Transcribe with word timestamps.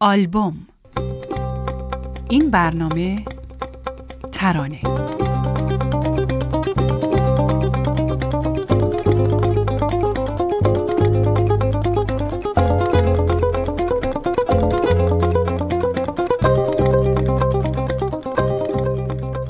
آلبوم. 0.00 0.66
این 2.30 2.50
برنامه 2.50 3.24
ترانه. 4.32 4.80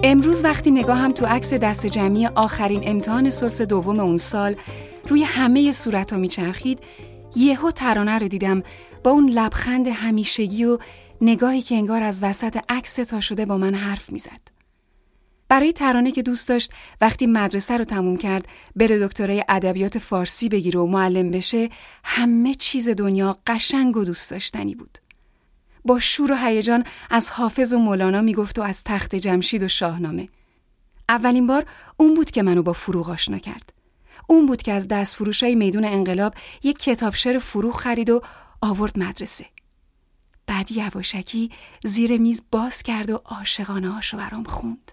امروز 0.02 0.44
وقتی 0.44 0.70
نگاهم 0.70 1.12
تو 1.12 1.26
عکس 1.26 1.54
دست 1.54 1.86
جمعی 1.86 2.26
آخرین 2.26 2.82
امتحان 2.84 3.30
سلس 3.30 3.62
دوم 3.62 4.00
اون 4.00 4.16
سال 4.16 4.56
روی 5.08 5.22
همه 5.22 5.72
صورت 5.72 6.12
ها 6.12 6.18
میچرخید 6.18 6.78
یهو 7.36 7.70
ترانه 7.70 8.18
رو 8.18 8.28
دیدم. 8.28 8.62
با 9.06 9.12
اون 9.12 9.28
لبخند 9.28 9.86
همیشگی 9.86 10.64
و 10.64 10.78
نگاهی 11.20 11.62
که 11.62 11.74
انگار 11.74 12.02
از 12.02 12.22
وسط 12.22 12.58
عکس 12.68 12.94
تا 12.94 13.20
شده 13.20 13.46
با 13.46 13.58
من 13.58 13.74
حرف 13.74 14.12
می‌زد. 14.12 14.40
برای 15.48 15.72
ترانه 15.72 16.12
که 16.12 16.22
دوست 16.22 16.48
داشت 16.48 16.72
وقتی 17.00 17.26
مدرسه 17.26 17.76
رو 17.76 17.84
تموم 17.84 18.16
کرد 18.16 18.48
بره 18.76 19.06
دکترای 19.06 19.44
ادبیات 19.48 19.98
فارسی 19.98 20.48
بگیره 20.48 20.80
و 20.80 20.86
معلم 20.86 21.30
بشه 21.30 21.68
همه 22.04 22.54
چیز 22.54 22.88
دنیا 22.88 23.38
قشنگ 23.46 23.96
و 23.96 24.04
دوست 24.04 24.30
داشتنی 24.30 24.74
بود. 24.74 24.98
با 25.84 25.98
شور 25.98 26.32
و 26.32 26.36
هیجان 26.36 26.84
از 27.10 27.30
حافظ 27.30 27.74
و 27.74 27.78
مولانا 27.78 28.20
می‌گفت 28.20 28.58
و 28.58 28.62
از 28.62 28.84
تخت 28.84 29.14
جمشید 29.14 29.62
و 29.62 29.68
شاهنامه. 29.68 30.28
اولین 31.08 31.46
بار 31.46 31.66
اون 31.96 32.14
بود 32.14 32.30
که 32.30 32.42
منو 32.42 32.62
با 32.62 32.72
فروغ 32.72 33.10
آشنا 33.10 33.38
کرد. 33.38 33.72
اون 34.26 34.46
بود 34.46 34.62
که 34.62 34.72
از 34.72 34.88
دست 34.88 35.14
فروشای 35.14 35.54
میدون 35.54 35.84
انقلاب 35.84 36.34
یک 36.62 36.78
کتاب 36.78 37.14
شعر 37.14 37.38
فروغ 37.38 37.76
خرید 37.76 38.10
و 38.10 38.22
آورد 38.66 38.98
مدرسه. 38.98 39.46
بعد 40.46 40.72
یواشکی 40.72 41.50
زیر 41.84 42.18
میز 42.18 42.42
باز 42.50 42.82
کرد 42.82 43.10
و 43.10 43.22
عاشقانه 43.24 43.90
هاشو 43.90 44.16
برام 44.16 44.44
خوند. 44.44 44.92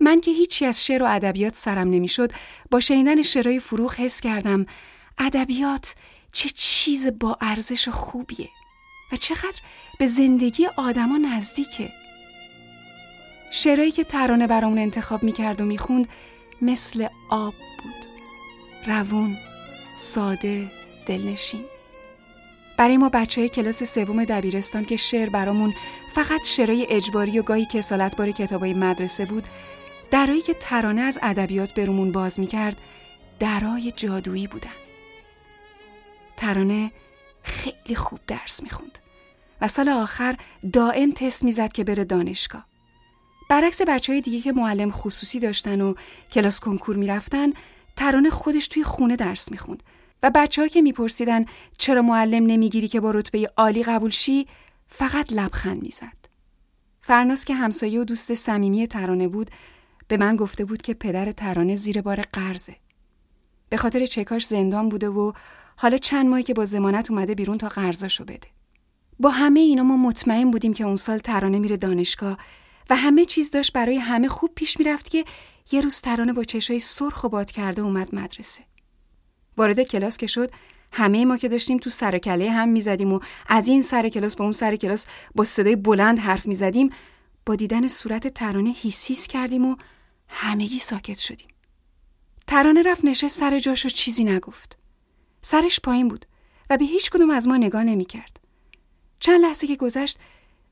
من 0.00 0.20
که 0.20 0.30
هیچی 0.30 0.66
از 0.66 0.86
شعر 0.86 1.02
و 1.02 1.06
ادبیات 1.06 1.56
سرم 1.56 1.90
نمی‌شد 1.90 2.32
با 2.70 2.80
شنیدن 2.80 3.22
شعرهای 3.22 3.60
فروغ 3.60 3.94
حس 3.94 4.20
کردم 4.20 4.66
ادبیات 5.18 5.94
چه 6.32 6.48
چیز 6.48 7.08
با 7.20 7.38
ارزش 7.40 7.88
خوبیه 7.88 8.48
و 9.12 9.16
چقدر 9.16 9.60
به 9.98 10.06
زندگی 10.06 10.66
آدما 10.66 11.16
نزدیکه. 11.16 11.92
شعرهایی 13.50 13.92
که 13.92 14.04
ترانه 14.04 14.46
برامون 14.46 14.78
انتخاب 14.78 15.22
می‌کرد 15.22 15.60
و 15.60 15.64
می‌خوند 15.64 16.08
مثل 16.62 17.08
آب 17.30 17.54
بود. 17.54 18.06
روون، 18.86 19.36
ساده، 19.96 20.70
دلنشین. 21.06 21.64
برای 22.78 22.96
ما 22.96 23.08
بچه 23.08 23.40
های 23.40 23.48
کلاس 23.48 23.82
سوم 23.82 24.24
دبیرستان 24.24 24.84
که 24.84 24.96
شعر 24.96 25.28
برامون 25.28 25.74
فقط 26.14 26.40
شعرهای 26.44 26.86
اجباری 26.90 27.38
و 27.38 27.42
گاهی 27.42 27.66
کسالت 27.66 28.16
بار 28.16 28.30
کتابای 28.30 28.74
مدرسه 28.74 29.24
بود 29.24 29.48
درایی 30.10 30.40
که 30.40 30.54
ترانه 30.54 31.00
از 31.00 31.18
ادبیات 31.22 31.74
برومون 31.74 32.12
باز 32.12 32.40
می‌کرد 32.40 32.76
درای 33.38 33.92
جادویی 33.96 34.46
بودن. 34.46 34.70
ترانه 36.36 36.92
خیلی 37.42 37.94
خوب 37.94 38.20
درس 38.26 38.62
می‌خوند 38.62 38.98
و 39.60 39.68
سال 39.68 39.88
آخر 39.88 40.36
دائم 40.72 41.12
تست 41.12 41.44
می‌زد 41.44 41.72
که 41.72 41.84
بره 41.84 42.04
دانشگاه. 42.04 42.66
برعکس 43.50 43.82
بچه 43.82 44.12
های 44.12 44.22
دیگه 44.22 44.40
که 44.40 44.52
معلم 44.52 44.90
خصوصی 44.90 45.40
داشتن 45.40 45.80
و 45.80 45.94
کلاس 46.32 46.60
کنکور 46.60 46.96
می‌رفتن 46.96 47.52
ترانه 47.96 48.30
خودش 48.30 48.68
توی 48.68 48.82
خونه 48.82 49.16
درس 49.16 49.50
می‌خوند. 49.50 49.82
و 50.22 50.30
بچه 50.34 50.68
که 50.68 50.82
میپرسیدن 50.82 51.44
چرا 51.78 52.02
معلم 52.02 52.46
نمی‌گیری 52.46 52.88
که 52.88 53.00
با 53.00 53.10
رتبه 53.10 53.50
عالی 53.56 53.82
قبول 53.82 54.10
شی 54.10 54.46
فقط 54.86 55.32
لبخند 55.32 55.82
می‌زد. 55.82 56.18
فرناس 57.00 57.44
که 57.44 57.54
همسایه 57.54 58.00
و 58.00 58.04
دوست 58.04 58.34
صمیمی 58.34 58.86
ترانه 58.86 59.28
بود 59.28 59.50
به 60.08 60.16
من 60.16 60.36
گفته 60.36 60.64
بود 60.64 60.82
که 60.82 60.94
پدر 60.94 61.32
ترانه 61.32 61.76
زیر 61.76 62.00
بار 62.00 62.20
قرضه. 62.20 62.76
به 63.68 63.76
خاطر 63.76 64.06
چکاش 64.06 64.46
زندان 64.46 64.88
بوده 64.88 65.08
و 65.08 65.32
حالا 65.76 65.96
چند 65.96 66.26
ماهی 66.26 66.42
که 66.42 66.54
با 66.54 66.64
زمانت 66.64 67.10
اومده 67.10 67.34
بیرون 67.34 67.58
تا 67.58 67.68
قرضاشو 67.68 68.24
بده. 68.24 68.48
با 69.20 69.30
همه 69.30 69.60
اینا 69.60 69.82
ما 69.82 69.96
مطمئن 69.96 70.50
بودیم 70.50 70.72
که 70.72 70.84
اون 70.84 70.96
سال 70.96 71.18
ترانه 71.18 71.58
میره 71.58 71.76
دانشگاه 71.76 72.38
و 72.90 72.96
همه 72.96 73.24
چیز 73.24 73.50
داشت 73.50 73.72
برای 73.72 73.96
همه 73.96 74.28
خوب 74.28 74.50
پیش 74.54 74.78
می‌رفت 74.78 75.10
که 75.10 75.24
یه 75.72 75.80
روز 75.80 76.00
ترانه 76.00 76.32
با 76.32 76.44
چشای 76.44 76.80
سرخ 76.80 77.24
و 77.24 77.28
باد 77.28 77.50
کرده 77.50 77.82
اومد 77.82 78.14
مدرسه. 78.14 78.62
وارد 79.58 79.82
کلاس 79.82 80.16
که 80.16 80.26
شد 80.26 80.50
همه 80.92 81.24
ما 81.24 81.36
که 81.36 81.48
داشتیم 81.48 81.78
تو 81.78 81.90
سر 81.90 82.18
کله 82.18 82.50
هم 82.50 82.68
می‌زدیم 82.68 83.12
و 83.12 83.20
از 83.46 83.68
این 83.68 83.82
سر 83.82 84.08
کلاس 84.08 84.36
با 84.36 84.44
اون 84.44 84.52
سر 84.52 84.76
کلاس 84.76 85.06
با 85.34 85.44
صدای 85.44 85.76
بلند 85.76 86.18
حرف 86.18 86.46
می‌زدیم. 86.46 86.90
با 87.46 87.54
دیدن 87.54 87.86
صورت 87.86 88.28
ترانه 88.28 88.70
هیس 88.70 89.26
کردیم 89.26 89.66
و 89.66 89.76
همگی 90.28 90.78
ساکت 90.78 91.18
شدیم. 91.18 91.48
ترانه 92.46 92.82
رفت 92.82 93.04
نشست 93.04 93.40
سر 93.40 93.58
جاش 93.58 93.86
و 93.86 93.88
چیزی 93.88 94.24
نگفت. 94.24 94.78
سرش 95.42 95.80
پایین 95.80 96.08
بود 96.08 96.26
و 96.70 96.76
به 96.76 96.84
هیچ 96.84 97.10
کدوم 97.10 97.30
از 97.30 97.48
ما 97.48 97.56
نگاه 97.56 97.84
نمی‌کرد. 97.84 98.40
چند 99.20 99.40
لحظه 99.40 99.66
که 99.66 99.76
گذشت 99.76 100.18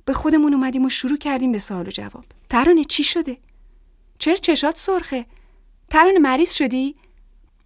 به 0.05 0.13
خودمون 0.13 0.55
اومدیم 0.55 0.85
و 0.85 0.89
شروع 0.89 1.19
کردیم 1.19 1.53
به 1.53 1.59
سوال 1.59 1.89
و 1.89 1.91
جواب. 1.91 2.25
ترانه 2.51 2.85
چی 2.85 3.05
شده؟ 3.05 3.37
چرا 4.19 4.37
چشات 4.37 4.79
سرخه؟ 4.79 5.27
ترانه 5.91 6.19
مریض 6.19 6.53
شدی؟ 6.53 6.97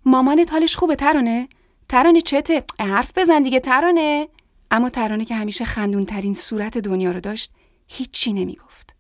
مامانت 0.04 0.52
حالش 0.52 0.76
خوبه 0.76 0.96
ترانه؟ 0.96 1.48
ترانه 1.88 2.20
چته؟ 2.20 2.64
حرف 2.80 3.18
بزن 3.18 3.42
دیگه 3.42 3.60
ترانه. 3.60 4.28
اما 4.70 4.90
ترانه 4.90 5.24
که 5.24 5.34
همیشه 5.34 5.64
خندون 5.64 6.06
ترین 6.06 6.34
صورت 6.34 6.78
دنیا 6.78 7.12
رو 7.12 7.20
داشت 7.20 7.52
هیچی 7.88 8.32
نمی‌گفت. 8.32 8.94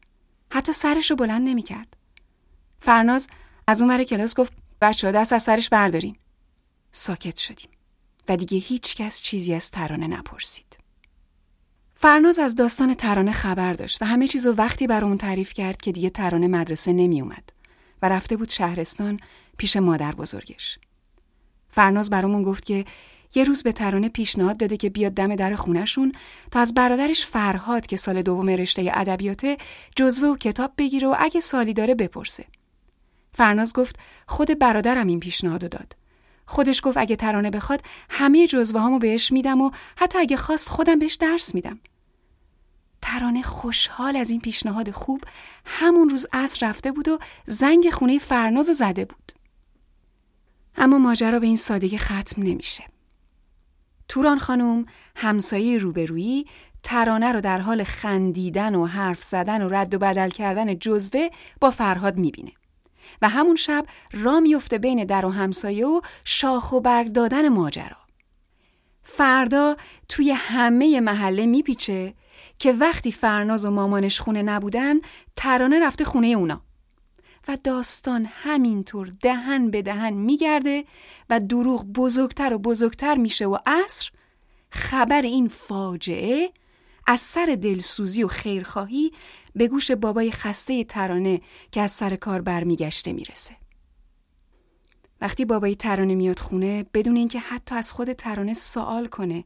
حتی 0.52 0.72
سرش 0.72 1.10
رو 1.10 1.16
بلند 1.16 1.48
نمی‌کرد. 1.48 1.96
فرناز 2.80 3.28
از 3.66 3.82
اون 3.82 3.90
ور 3.90 4.04
کلاس 4.04 4.34
گفت 4.34 4.52
بچه 4.80 5.12
دست 5.12 5.32
از 5.32 5.42
سرش 5.42 5.68
بردارین. 5.68 6.16
ساکت 6.92 7.36
شدیم. 7.36 7.70
و 8.28 8.36
دیگه 8.36 8.58
هیچ 8.58 8.96
کس 8.96 9.20
چیزی 9.20 9.54
از 9.54 9.70
ترانه 9.70 10.06
نپرسید. 10.06 10.78
فرناز 11.94 12.38
از 12.38 12.54
داستان 12.54 12.94
ترانه 12.94 13.32
خبر 13.32 13.72
داشت 13.72 14.02
و 14.02 14.04
همه 14.04 14.26
چیز 14.26 14.46
رو 14.46 14.52
وقتی 14.52 14.86
برامون 14.86 15.18
تعریف 15.18 15.52
کرد 15.52 15.80
که 15.80 15.92
دیگه 15.92 16.10
ترانه 16.10 16.48
مدرسه 16.48 16.92
نمی 16.92 17.20
اومد 17.20 17.52
و 18.02 18.08
رفته 18.08 18.36
بود 18.36 18.48
شهرستان 18.48 19.20
پیش 19.56 19.76
مادر 19.76 20.12
بزرگش. 20.12 20.78
فرناز 21.70 22.10
برامون 22.10 22.42
گفت 22.42 22.64
که 22.64 22.84
یه 23.34 23.44
روز 23.44 23.62
به 23.62 23.72
ترانه 23.72 24.08
پیشنهاد 24.08 24.56
داده 24.56 24.76
که 24.76 24.90
بیاد 24.90 25.12
دم 25.12 25.36
در 25.36 25.54
خونشون 25.54 26.12
تا 26.50 26.60
از 26.60 26.74
برادرش 26.74 27.26
فرهاد 27.26 27.86
که 27.86 27.96
سال 27.96 28.22
دوم 28.22 28.48
رشته 28.50 28.90
ادبیاته 28.94 29.56
جزوه 29.96 30.28
و 30.28 30.36
کتاب 30.36 30.72
بگیره 30.78 31.08
و 31.08 31.14
اگه 31.18 31.40
سالی 31.40 31.74
داره 31.74 31.94
بپرسه. 31.94 32.44
فرناز 33.32 33.72
گفت 33.72 33.96
خود 34.26 34.58
برادرم 34.58 35.06
این 35.06 35.20
پیشنهادو 35.20 35.68
داد. 35.68 35.96
خودش 36.46 36.80
گفت 36.84 36.96
اگه 36.96 37.16
ترانه 37.16 37.50
بخواد 37.50 37.82
همه 38.10 38.46
جزوه 38.46 38.80
هامو 38.80 38.98
بهش 38.98 39.32
میدم 39.32 39.60
و 39.60 39.70
حتی 39.96 40.18
اگه 40.18 40.36
خواست 40.36 40.68
خودم 40.68 40.98
بهش 40.98 41.14
درس 41.14 41.54
میدم. 41.54 41.80
ترانه 43.02 43.42
خوشحال 43.42 44.16
از 44.16 44.30
این 44.30 44.40
پیشنهاد 44.40 44.90
خوب 44.90 45.24
همون 45.64 46.08
روز 46.08 46.26
عصر 46.32 46.68
رفته 46.68 46.92
بود 46.92 47.08
و 47.08 47.18
زنگ 47.44 47.90
خونه 47.90 48.18
فرناز 48.18 48.66
زده 48.66 49.04
بود. 49.04 49.32
اما 50.80 50.98
ماجرا 50.98 51.38
به 51.38 51.46
این 51.46 51.56
سادگی 51.56 51.98
ختم 51.98 52.42
نمیشه. 52.42 52.84
توران 54.08 54.38
خانم 54.38 54.86
همسایه 55.16 55.78
روبرویی 55.78 56.46
ترانه 56.82 57.32
رو 57.32 57.40
در 57.40 57.58
حال 57.58 57.84
خندیدن 57.84 58.74
و 58.74 58.86
حرف 58.86 59.22
زدن 59.22 59.62
و 59.62 59.68
رد 59.68 59.94
و 59.94 59.98
بدل 59.98 60.30
کردن 60.30 60.78
جزوه 60.78 61.28
با 61.60 61.70
فرهاد 61.70 62.18
می‌بینه 62.18 62.52
و 63.22 63.28
همون 63.28 63.56
شب 63.56 63.84
را 64.12 64.40
میفته 64.40 64.78
بین 64.78 65.04
در 65.04 65.26
و 65.26 65.30
همسایه 65.30 65.86
و 65.86 66.00
شاخ 66.24 66.72
و 66.72 66.80
برگ 66.80 67.12
دادن 67.12 67.48
ماجرا. 67.48 67.96
فردا 69.02 69.76
توی 70.08 70.30
همه 70.30 71.00
محله 71.00 71.46
میپیچه 71.46 72.14
که 72.58 72.72
وقتی 72.72 73.12
فرناز 73.12 73.64
و 73.64 73.70
مامانش 73.70 74.20
خونه 74.20 74.42
نبودن 74.42 74.96
ترانه 75.36 75.86
رفته 75.86 76.04
خونه 76.04 76.26
اونا. 76.26 76.69
و 77.48 77.58
داستان 77.64 78.28
همینطور 78.30 79.12
دهن 79.22 79.70
به 79.70 79.82
دهن 79.82 80.12
میگرده 80.12 80.84
و 81.30 81.40
دروغ 81.40 81.84
بزرگتر 81.84 82.54
و 82.54 82.58
بزرگتر 82.58 83.14
میشه 83.14 83.46
و 83.46 83.58
عصر 83.66 84.10
خبر 84.70 85.22
این 85.22 85.48
فاجعه 85.48 86.52
از 87.06 87.20
سر 87.20 87.58
دلسوزی 87.62 88.22
و 88.22 88.28
خیرخواهی 88.28 89.12
به 89.54 89.68
گوش 89.68 89.90
بابای 89.90 90.30
خسته 90.30 90.84
ترانه 90.84 91.40
که 91.72 91.80
از 91.80 91.90
سر 91.90 92.14
کار 92.14 92.40
برمیگشته 92.40 93.12
می‌رسه. 93.12 93.56
وقتی 95.20 95.44
بابای 95.44 95.74
ترانه 95.74 96.14
میاد 96.14 96.38
خونه 96.38 96.86
بدون 96.94 97.16
اینکه 97.16 97.38
حتی 97.38 97.74
از 97.74 97.92
خود 97.92 98.12
ترانه 98.12 98.54
سوال 98.54 99.06
کنه 99.06 99.44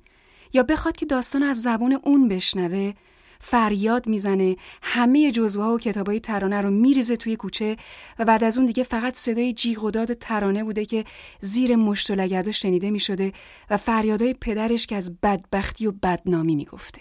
یا 0.53 0.63
بخواد 0.63 0.97
که 0.97 1.07
داستان 1.07 1.43
از 1.43 1.63
زبون 1.63 2.01
اون 2.03 2.29
بشنوه 2.29 2.93
فریاد 3.41 4.07
می‌زنه 4.07 4.57
همه 4.83 5.33
جزوه 5.33 5.65
ها 5.65 5.75
و 5.75 5.79
کتابای 5.79 6.21
ترانه 6.21 6.61
رو 6.61 6.71
میریزه 6.71 7.17
توی 7.17 7.37
کوچه 7.37 7.77
و 8.19 8.25
بعد 8.25 8.45
از 8.45 8.59
اون 8.59 8.67
دیگه 8.67 8.83
فقط 8.83 9.17
صدای 9.17 9.53
جیغ 9.53 9.85
و 9.85 9.91
داد 9.91 10.13
ترانه 10.13 10.65
بوده 10.65 10.85
که 10.85 11.05
زیر 11.41 11.77
مشت 11.77 12.11
و 12.11 12.15
لگدا 12.15 12.53
شنیده 12.53 12.91
می‌شده 12.91 13.33
و 13.71 13.77
فریادای 13.77 14.35
پدرش 14.35 14.87
که 14.87 14.97
از 14.97 15.21
بدبختی 15.21 15.87
و 15.87 15.93
بدنامی 15.93 16.57
می‌گفته 16.57 17.01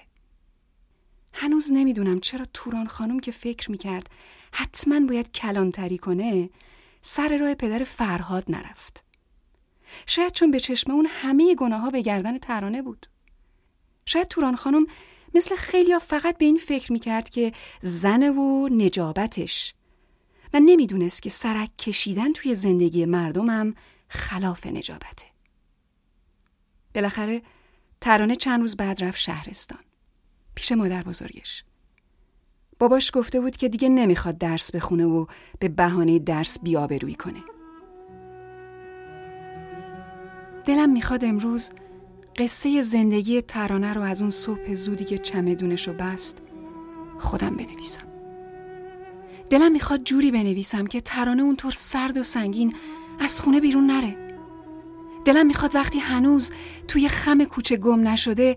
هنوز 1.33 1.71
نمی‌دونم 1.71 2.19
چرا 2.19 2.45
توران 2.53 2.87
خانم 2.87 3.19
که 3.19 3.31
فکر 3.31 3.71
می‌کرد 3.71 4.09
حتما 4.51 4.99
باید 4.99 5.31
کلانتری 5.31 5.97
کنه 5.97 6.49
سر 7.01 7.37
راه 7.37 7.53
پدر 7.53 7.83
فرهاد 7.83 8.43
نرفت. 8.47 9.03
شاید 10.05 10.31
چون 10.31 10.51
به 10.51 10.59
چشم 10.59 10.91
اون 10.91 11.07
همه 11.09 11.55
گناه 11.55 11.81
ها 11.81 11.89
به 11.89 12.01
گردن 12.01 12.37
ترانه 12.37 12.81
بود. 12.81 13.07
شاید 14.05 14.27
توران 14.27 14.55
خانم 14.55 14.85
مثل 15.33 15.55
خیلیا 15.55 15.99
فقط 15.99 16.37
به 16.37 16.45
این 16.45 16.57
فکر 16.57 16.91
می‌کرد 16.91 17.29
که 17.29 17.51
زن 17.81 18.23
و 18.23 18.69
نجابتش 18.69 19.73
و 20.53 20.59
نمی‌دونست 20.59 21.21
که 21.21 21.29
سرک 21.29 21.77
کشیدن 21.77 22.33
توی 22.33 22.55
زندگی 22.55 23.05
مردمم 23.05 23.75
خلاف 24.07 24.67
نجابته. 24.67 25.25
بالاخره 26.95 27.41
ترانه 28.01 28.35
چند 28.35 28.61
روز 28.61 28.75
بعد 28.75 29.03
رفت 29.03 29.17
شهرستان. 29.17 29.79
پیش 30.55 30.71
مادر 30.71 31.03
بزرگش. 31.03 31.63
باباش 32.79 33.11
گفته 33.13 33.39
بود 33.41 33.57
که 33.57 33.69
دیگه 33.69 33.89
نمی‌خواد 33.89 34.37
درس 34.37 34.71
بخونه 34.71 35.05
و 35.05 35.25
به 35.59 35.67
بهانه 35.67 36.19
درس 36.19 36.59
بیابرویی 36.59 37.15
کنه. 37.15 37.43
دلم 40.65 40.89
می‌خواد 40.89 41.25
امروز 41.25 41.71
قصه 42.37 42.81
زندگی 42.81 43.41
ترانه 43.41 43.93
رو 43.93 44.01
از 44.01 44.21
اون 44.21 44.29
صبح 44.29 44.73
زودی 44.73 45.05
که 45.05 45.17
چمدونش 45.17 45.87
رو 45.87 45.93
بست 45.93 46.41
خودم 47.19 47.55
بنویسم. 47.55 48.07
دلم 49.49 49.71
می‌خواد 49.71 50.03
جوری 50.03 50.31
بنویسم 50.31 50.85
که 50.85 51.01
ترانه 51.01 51.43
اونطور 51.43 51.71
سرد 51.71 52.17
و 52.17 52.23
سنگین 52.23 52.75
از 53.19 53.41
خونه 53.41 53.59
بیرون 53.59 53.87
نره. 53.87 54.17
دلم 55.25 55.45
می‌خواد 55.45 55.75
وقتی 55.75 55.99
هنوز 55.99 56.51
توی 56.87 57.07
خم 57.07 57.43
کوچه 57.43 57.77
گم 57.77 58.07
نشده 58.07 58.55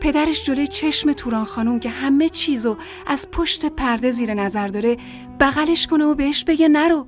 پدرش 0.00 0.44
جلوی 0.44 0.66
چشم 0.66 1.12
توران 1.12 1.44
خانوم 1.44 1.80
که 1.80 1.90
همه 1.90 2.28
چیزو 2.28 2.76
از 3.06 3.30
پشت 3.30 3.66
پرده 3.66 4.10
زیر 4.10 4.34
نظر 4.34 4.68
داره 4.68 4.96
بغلش 5.40 5.86
کنه 5.86 6.04
و 6.04 6.14
بهش 6.14 6.44
بگه 6.44 6.68
نرو 6.68 7.06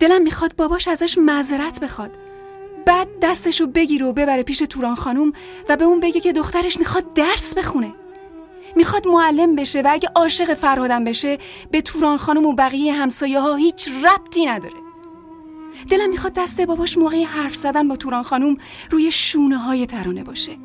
دلم 0.00 0.22
می‌خواد 0.22 0.56
باباش 0.56 0.88
ازش 0.88 1.18
معذرت 1.18 1.80
بخواد 1.80 2.18
بعد 2.86 3.08
دستشو 3.22 3.66
بگیره 3.66 4.06
و 4.06 4.12
ببره 4.12 4.42
پیش 4.42 4.58
توران 4.58 4.94
خانوم 4.94 5.32
و 5.68 5.76
به 5.76 5.84
اون 5.84 6.00
بگه 6.00 6.20
که 6.20 6.32
دخترش 6.32 6.78
می‌خواد 6.78 7.14
درس 7.14 7.54
بخونه. 7.54 7.94
می‌خواد 8.76 9.08
معلم 9.08 9.56
بشه 9.56 9.80
و 9.80 9.88
اگه 9.90 10.08
عاشق 10.14 10.54
فرهادم 10.54 11.04
بشه 11.04 11.38
به 11.70 11.80
توران 11.80 12.16
خانم 12.16 12.46
و 12.46 12.52
بقیه 12.52 12.92
همسایه 12.92 13.40
ها 13.40 13.54
هیچ 13.54 13.88
ربطی 13.88 14.46
نداره. 14.46 14.74
دلم 15.90 16.10
می‌خواد 16.10 16.32
دست 16.32 16.60
باباش 16.60 16.98
موقع 16.98 17.24
حرف 17.24 17.54
زدن 17.54 17.88
با 17.88 17.96
توران 17.96 18.22
خانم 18.22 18.56
روی 18.90 19.10
شونه 19.10 19.56
های 19.56 19.86
ترانه 19.86 20.24
باشه. 20.24 20.56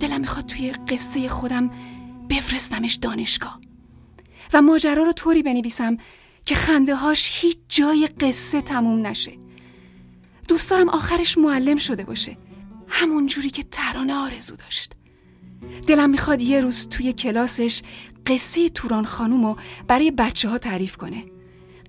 دلم 0.00 0.20
می‌خواد 0.20 0.46
توی 0.46 0.70
قصه 0.70 1.28
خودم 1.28 1.70
بفرستمش 2.30 2.94
دانشگاه 2.94 3.60
و 4.52 4.62
ماجرا 4.62 5.02
رو 5.02 5.12
طوری 5.12 5.42
بنویسم 5.42 5.96
که 6.44 6.54
خنده 6.54 6.94
هاش 6.94 7.42
هیچ 7.42 7.58
جای 7.68 8.06
قصه 8.20 8.60
تموم 8.60 9.06
نشه. 9.06 9.32
دوست 10.48 10.70
دارم 10.70 10.88
آخرش 10.88 11.38
معلم 11.38 11.76
شده 11.76 12.04
باشه. 12.04 12.36
همون 12.88 13.26
جوری 13.26 13.50
که 13.50 13.62
ترانه 13.70 14.14
آرزو 14.14 14.56
داشت. 14.56 14.92
دلم 15.86 16.10
می‌خواد 16.10 16.42
یه 16.42 16.60
روز 16.60 16.88
توی 16.88 17.12
کلاسش 17.12 17.82
قصه 18.26 18.68
توران 18.68 19.04
خانوم 19.04 19.46
رو 19.46 19.56
برای 19.88 20.10
بچه 20.10 20.48
ها 20.48 20.58
تعریف 20.58 20.96
کنه. 20.96 21.24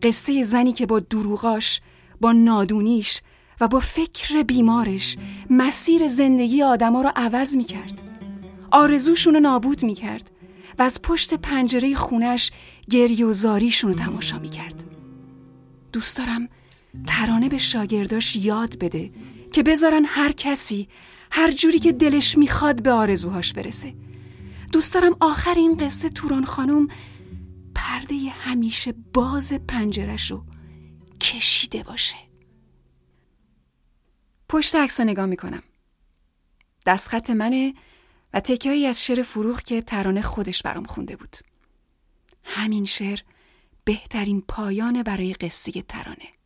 قصه 0.01 0.43
زنی 0.43 0.73
که 0.73 0.85
با 0.85 0.99
دروغاش 0.99 1.81
با 2.21 2.31
نادونیش 2.31 3.21
و 3.61 3.67
با 3.67 3.79
فکر 3.79 4.43
بیمارش 4.43 5.17
مسیر 5.49 6.07
زندگی 6.07 6.63
آدما 6.63 7.01
رو 7.01 7.11
عوض 7.15 7.55
می‌کرد. 7.55 8.01
آرزوشون 8.71 9.33
رو 9.33 9.39
نابود 9.39 9.85
می‌کرد 9.85 10.31
و 10.79 10.83
از 10.83 11.01
پشت 11.01 11.33
پنجره 11.33 11.95
خونش 11.95 12.51
گریه 12.89 13.25
و 13.25 13.33
زاریشون 13.33 13.93
رو 13.93 13.99
تماشا 13.99 14.39
می‌کرد. 14.39 14.83
دوست 15.93 16.17
دارم 16.17 16.49
ترانه 17.07 17.49
به 17.49 17.57
شاگرداش 17.57 18.35
یاد 18.35 18.77
بده 18.79 19.11
که 19.53 19.63
بذارن 19.63 20.05
هر 20.05 20.31
کسی 20.31 20.87
هر 21.31 21.51
جوری 21.51 21.79
که 21.79 21.91
دلش 21.91 22.37
می‌خواد 22.37 22.83
به 22.83 22.91
آرزوهاش 22.91 23.53
برسه. 23.53 23.95
دوست 24.71 24.93
دارم 24.93 25.15
آخر 25.19 25.53
این 25.53 25.77
قصه 25.77 26.09
توران 26.09 26.45
خانم 26.45 26.87
پرده 27.75 28.15
همیشه 28.29 28.93
باز 29.13 29.53
پنجرش 29.53 30.31
رو 30.31 30.45
کشیده 31.21 31.83
باشه. 31.83 32.15
پشت 34.49 34.75
عکس 34.75 35.01
نگاه 35.01 35.25
می‌کنم. 35.25 35.63
دستخط 36.85 37.29
منه 37.29 37.73
و 38.33 38.39
تکیهایی 38.39 38.87
از 38.87 39.05
شعر 39.05 39.21
فروغ 39.21 39.61
که 39.61 39.81
ترانه 39.81 40.21
خودش 40.21 40.61
برام 40.61 40.85
خونده 40.85 41.15
بود. 41.15 41.37
همین 42.43 42.85
شعر 42.85 43.19
بهترین 43.83 44.41
پایان 44.41 45.03
برای 45.03 45.33
قصه 45.33 45.71
ترانه. 45.81 46.38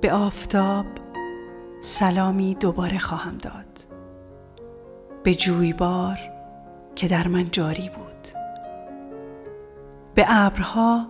به 0.00 0.12
آفتاب 0.12 0.86
سلامی 1.80 2.54
دوباره 2.54 2.98
خواهم 2.98 3.38
داد. 3.38 3.66
به 5.22 5.34
جویبار 5.34 6.18
که 6.96 7.08
در 7.08 7.28
من 7.28 7.50
جاری 7.50 7.88
بود. 7.88 8.28
به 10.14 10.24
ابرها 10.28 11.06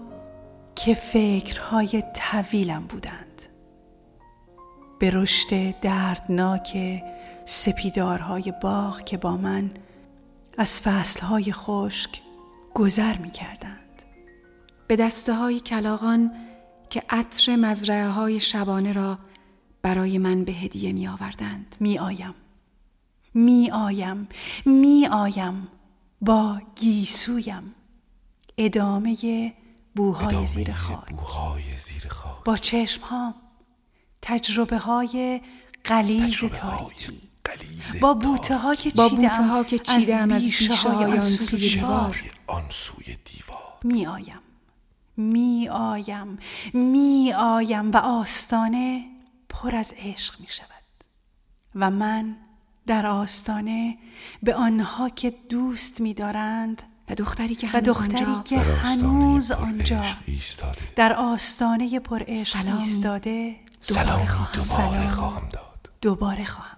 که 0.75 0.95
فکرهای 0.95 2.03
طویلم 2.15 2.87
بودند. 2.89 3.43
به 4.99 5.11
رشد 5.11 5.81
دردناک 5.81 7.03
سپیدارهای 7.45 8.53
باغ 8.63 9.03
که 9.05 9.17
با 9.17 9.37
من 9.37 9.71
از 10.59 10.81
فصلهای 10.81 11.53
خشک 11.53 12.21
گذر 12.75 13.17
می 13.17 13.31
کردند 13.31 14.03
به 14.87 14.97
دسته 14.97 15.35
های 15.35 15.61
کلاغان 15.61 16.33
که 16.91 17.03
عطر 17.11 17.57
مزرعه 17.57 18.09
های 18.09 18.41
شبانه 18.41 18.93
را 18.93 19.19
برای 19.83 20.19
من 20.19 20.45
به 20.45 20.53
هدیه 20.53 20.93
می 20.93 21.09
آوردند 21.09 21.77
می 21.81 21.99
آیم 21.99 22.35
می 23.35 23.71
آیم 23.71 24.29
می 24.67 25.09
آیم 25.13 25.69
با 26.21 26.61
گیسویم 26.77 27.75
ادامه 28.59 29.17
بوهای 29.97 30.47
زیر 30.47 30.73
خاک. 30.73 31.09
با 32.45 32.57
چشم 32.57 33.03
ها 33.03 33.35
تجربه 34.23 34.79
های 34.79 35.41
قلیز 35.85 36.39
تاریکی 36.39 37.29
با 38.01 38.15
بوته 38.15 38.59
ها 38.59 38.75
که 38.75 38.91
چیدم 38.91 39.65
که 39.65 39.79
چیدم 39.79 40.33
از 40.33 40.45
بیشه 40.45 40.91
های 40.91 41.13
آنسوی 41.13 41.69
دیوار. 41.69 42.17
می 43.85 44.07
آیم 44.07 44.41
می 45.19 45.69
آیم 45.73 46.39
می 46.75 47.33
آیم 47.39 47.91
و 47.91 47.97
آستانه 47.97 49.05
پر 49.49 49.77
از 49.77 49.95
عشق 49.99 50.41
می 50.41 50.47
شود 50.49 50.69
و 51.75 51.91
من 51.91 52.37
در 52.87 53.07
آستانه 53.07 53.99
به 54.43 54.55
آنها 54.55 55.09
که 55.09 55.31
دوست 55.49 56.01
می 56.01 56.15
دارند 56.15 56.83
و 57.09 57.15
دختری 57.15 57.55
که 57.55 57.67
هنوز, 57.67 57.85
دختری 57.85 58.25
آنجا. 58.25 58.43
که 58.43 58.59
هنوز 58.59 59.51
آنجا. 59.51 60.05
در 60.97 61.13
آستانه 61.13 62.01
پر 62.01 62.23
عشق 62.27 62.67
ایستاده. 62.79 63.57
دوباره 63.89 64.27
خواهم 64.27 65.49
داد. 65.53 65.91
دوباره 66.01 66.45
خواهم. 66.45 66.78